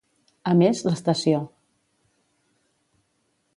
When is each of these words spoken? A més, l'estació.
A 0.51 0.53
més, 0.61 0.79
l'estació. 0.87 1.43